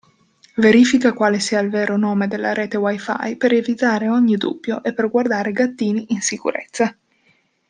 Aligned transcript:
Verifica 0.57 1.13
quale 1.13 1.39
sia 1.39 1.59
il 1.59 1.69
vero 1.69 1.95
nome 1.95 2.27
della 2.27 2.53
rete 2.53 2.75
WiFi 2.75 3.35
per 3.37 3.53
evitare 3.53 4.09
ogni 4.09 4.35
dubbio 4.35 4.81
e 4.81 4.95
per 4.95 5.11
guardare 5.11 5.51
gattini 5.51 6.11
in 6.11 6.21
sicurezza! 6.21 6.97